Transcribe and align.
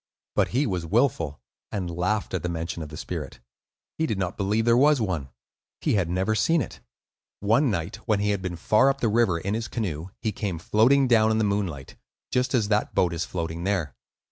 But 0.35 0.47
he 0.47 0.65
was 0.65 0.83
wilful, 0.83 1.39
and 1.71 1.87
laughed 1.95 2.33
at 2.33 2.41
the 2.41 2.49
mention 2.49 2.81
of 2.81 2.89
the 2.89 2.97
spirit. 2.97 3.39
He 3.99 4.07
did 4.07 4.17
not 4.17 4.35
believe 4.35 4.65
there 4.65 4.75
was 4.75 4.99
one; 4.99 5.29
he 5.79 5.93
had 5.93 6.09
never 6.09 6.33
seen 6.33 6.59
it. 6.59 6.79
One 7.39 7.69
night 7.69 7.97
when 8.07 8.19
he 8.19 8.31
had 8.31 8.41
been 8.41 8.55
far 8.55 8.89
up 8.89 8.99
the 8.99 9.07
river 9.09 9.37
in 9.37 9.53
his 9.53 9.67
canoe, 9.67 10.07
he 10.19 10.31
came 10.31 10.57
floating 10.57 11.07
down 11.07 11.29
in 11.29 11.37
the 11.37 11.43
moonlight, 11.43 11.97
just 12.31 12.55
as 12.55 12.67
that 12.69 12.95
boat 12.95 13.13
is 13.13 13.25
floating 13.25 13.63
there. 13.63 13.95